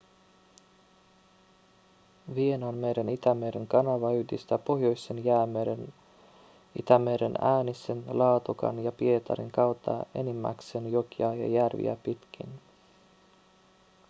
[2.35, 5.93] vienanmeren-itämeren kanava yhdistää pohjoisen jäämeren
[6.75, 12.49] itämereen äänisen laatokan ja pietarin kautta enimmäkseen jokia ja järviä pitkin